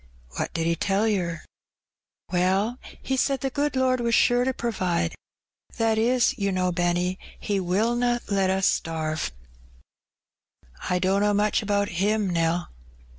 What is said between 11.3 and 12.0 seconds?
much about